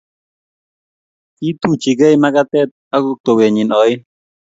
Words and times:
Kituchekei 1.37 2.15
makatet 2.23 2.69
ak 2.95 3.03
towenyi 3.23 3.63
oin 3.81 3.99